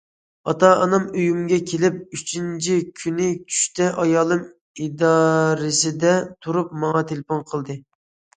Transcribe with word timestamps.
ئاتا- 0.51 0.69
ئانام 0.83 1.03
ئۆيۈمگە 1.17 1.59
كېلىپ 1.71 1.99
ئۈچىنچى 2.17 2.77
كۈنى 3.01 3.27
چۈشتە 3.51 3.91
ئايالىم 4.05 4.41
ئىدارىسىدە 4.87 6.17
تۇرۇپ 6.47 6.75
ماڭا 6.87 7.07
تېلېفون 7.15 7.47
قىلدى. 7.53 7.79